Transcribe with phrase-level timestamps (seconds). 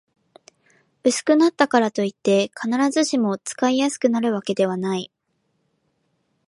[1.03, 5.11] 薄くなったからといって、必ずしも使いやすくなるわけではない